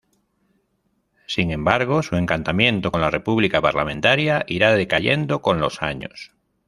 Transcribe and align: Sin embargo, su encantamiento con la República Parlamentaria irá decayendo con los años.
Sin 1.27 1.51
embargo, 1.51 2.01
su 2.01 2.15
encantamiento 2.15 2.91
con 2.91 3.01
la 3.01 3.11
República 3.11 3.61
Parlamentaria 3.61 4.43
irá 4.47 4.73
decayendo 4.73 5.43
con 5.43 5.59
los 5.61 5.83
años. 5.83 6.33